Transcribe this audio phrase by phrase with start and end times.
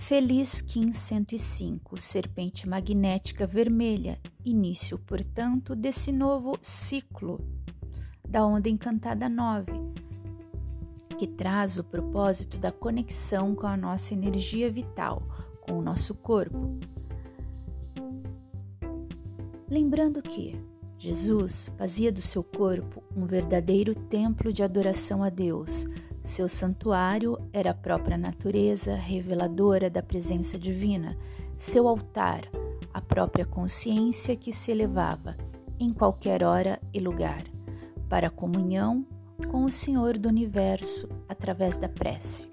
[0.00, 7.38] Feliz Kim 105, serpente magnética vermelha, início, portanto, desse novo ciclo
[8.26, 9.70] da onda encantada 9,
[11.16, 15.22] que traz o propósito da conexão com a nossa energia vital,
[15.60, 16.80] com o nosso corpo.
[19.68, 20.58] Lembrando que
[20.98, 25.86] Jesus fazia do seu corpo um verdadeiro templo de adoração a Deus.
[26.30, 31.18] Seu santuário era a própria natureza reveladora da presença divina,
[31.56, 32.42] seu altar,
[32.94, 35.36] a própria consciência que se elevava
[35.76, 37.42] em qualquer hora e lugar,
[38.08, 39.04] para a comunhão
[39.50, 42.48] com o Senhor do universo através da prece.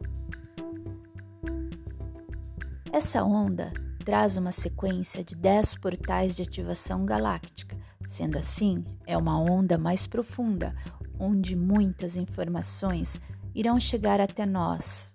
[2.92, 3.72] Essa onda
[4.04, 7.78] traz uma sequência de 10 portais de ativação galáctica.
[8.08, 10.74] Sendo assim, é uma onda mais profunda,
[11.20, 13.22] onde muitas informações
[13.58, 15.12] irão chegar até nós.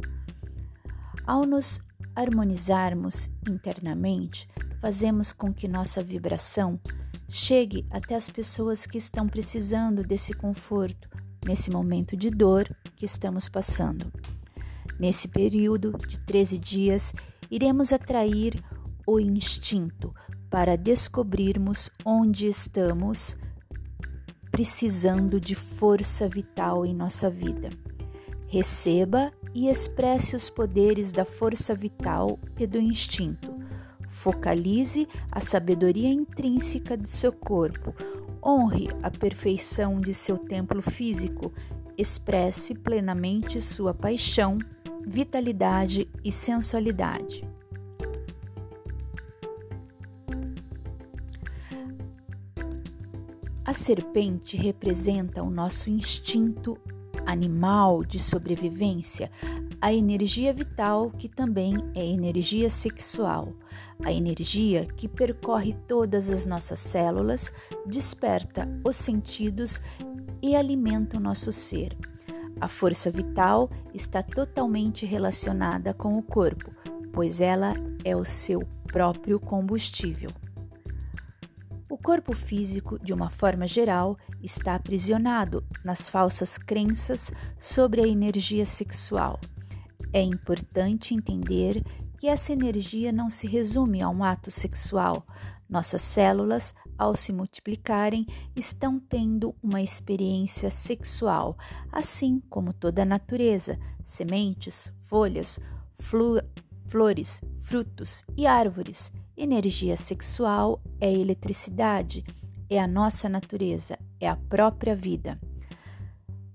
[1.24, 1.80] Ao nos
[2.14, 4.48] harmonizarmos internamente,
[4.80, 6.78] fazemos com que nossa vibração
[7.30, 11.08] chegue até as pessoas que estão precisando desse conforto
[11.46, 14.12] nesse momento de dor que estamos passando.
[14.98, 17.12] Nesse período de 13 dias,
[17.48, 18.62] iremos atrair
[19.06, 20.12] o instinto
[20.50, 23.36] para descobrirmos onde estamos
[24.50, 27.70] precisando de força vital em nossa vida.
[28.52, 33.50] Receba e expresse os poderes da força vital e do instinto.
[34.10, 37.94] Focalize a sabedoria intrínseca de seu corpo.
[38.44, 41.50] Honre a perfeição de seu templo físico.
[41.96, 44.58] Expresse plenamente sua paixão,
[45.06, 47.48] vitalidade e sensualidade.
[53.64, 56.76] A serpente representa o nosso instinto
[57.26, 59.30] animal de sobrevivência,
[59.80, 63.52] a energia vital, que também é energia sexual,
[64.04, 67.52] a energia que percorre todas as nossas células,
[67.86, 69.80] desperta os sentidos
[70.40, 71.96] e alimenta o nosso ser.
[72.60, 76.70] A força vital está totalmente relacionada com o corpo,
[77.12, 77.74] pois ela
[78.04, 80.30] é o seu próprio combustível.
[81.92, 88.64] O corpo físico, de uma forma geral, está aprisionado nas falsas crenças sobre a energia
[88.64, 89.38] sexual.
[90.10, 91.84] É importante entender
[92.16, 95.26] que essa energia não se resume a um ato sexual.
[95.68, 98.24] Nossas células, ao se multiplicarem,
[98.56, 101.58] estão tendo uma experiência sexual,
[101.92, 105.60] assim como toda a natureza, sementes, folhas,
[106.88, 112.24] flores, frutos e árvores Energia sexual é eletricidade,
[112.70, 115.36] é a nossa natureza, é a própria vida.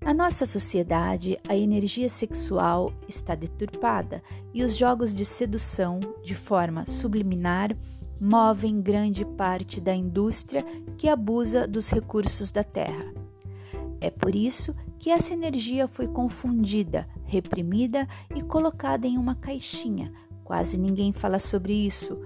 [0.02, 6.86] Na nossa sociedade, a energia sexual está deturpada e os jogos de sedução, de forma
[6.86, 7.76] subliminar,
[8.22, 10.64] movem grande parte da indústria
[10.98, 13.14] que abusa dos recursos da terra.
[14.00, 20.10] É por isso que essa energia foi confundida, reprimida e colocada em uma caixinha.
[20.46, 22.18] Quase ninguém fala sobre isso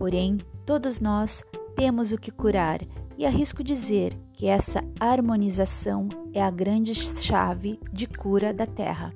[0.00, 1.44] Porém, todos nós
[1.76, 2.80] temos o que curar
[3.18, 9.12] e arrisco dizer que essa harmonização é a grande chave de cura da Terra.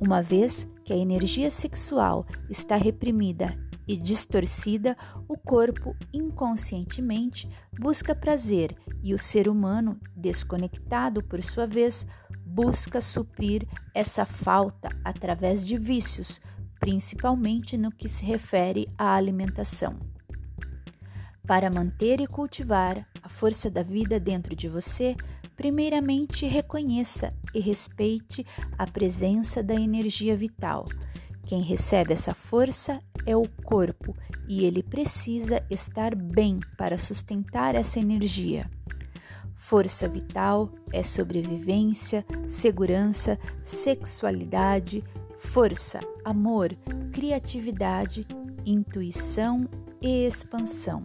[0.00, 3.56] Uma vez que a energia sexual está reprimida
[3.86, 4.96] e distorcida,
[5.28, 12.04] o corpo inconscientemente busca prazer e o ser humano, desconectado por sua vez,
[12.44, 16.40] busca suprir essa falta através de vícios
[16.82, 20.00] principalmente no que se refere à alimentação.
[21.46, 25.14] Para manter e cultivar a força da vida dentro de você,
[25.54, 28.44] primeiramente reconheça e respeite
[28.76, 30.84] a presença da energia vital.
[31.46, 34.12] Quem recebe essa força é o corpo
[34.48, 38.68] e ele precisa estar bem para sustentar essa energia.
[39.54, 45.04] Força vital é sobrevivência, segurança, sexualidade,
[45.42, 46.74] força, amor,
[47.12, 48.26] criatividade,
[48.64, 49.68] intuição
[50.00, 51.04] e expansão.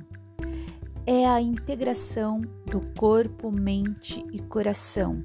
[1.06, 5.22] É a integração do corpo, mente e coração.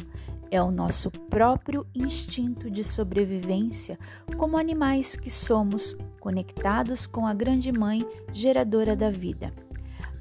[0.50, 3.98] É o nosso próprio instinto de sobrevivência,
[4.36, 9.52] como animais que somos, conectados com a Grande Mãe, geradora da vida.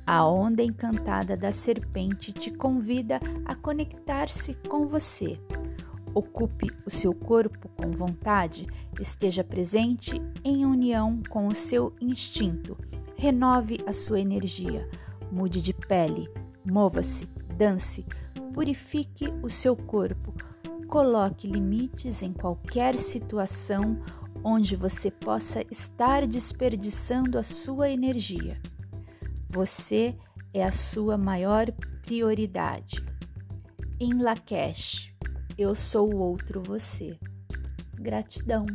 [0.05, 5.39] A onda encantada da serpente te convida a conectar-se com você
[6.13, 8.67] Ocupe o seu corpo com vontade,
[8.99, 12.77] esteja presente em união com o seu instinto.
[13.15, 14.89] Renove a sua energia,
[15.31, 16.29] mude de pele,
[16.65, 17.25] mova-se,
[17.55, 18.05] dance,
[18.53, 20.33] purifique o seu corpo,
[20.87, 23.97] coloque limites em qualquer situação
[24.43, 28.59] onde você possa estar desperdiçando a sua energia.
[29.49, 30.15] Você
[30.53, 31.71] é a sua maior
[32.01, 33.05] prioridade.
[33.99, 35.10] Em Lakesh,
[35.61, 37.17] eu sou o outro você.
[37.95, 38.65] Gratidão.